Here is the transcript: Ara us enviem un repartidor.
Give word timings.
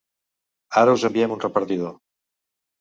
Ara 0.83 0.95
us 0.99 1.05
enviem 1.11 1.37
un 1.37 1.45
repartidor. 1.45 1.95